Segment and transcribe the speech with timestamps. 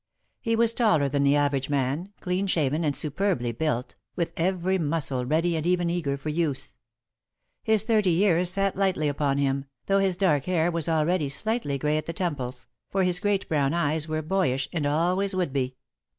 [0.39, 5.27] He was taller than the average man, clean shaven, and superbly built, with every muscle
[5.27, 6.73] ready and even eager for use.
[7.61, 11.97] His thirty years sat lightly upon him, though his dark hair was already slightly grey
[11.97, 15.75] at the temples, for his great brown eyes were boyish and always would be.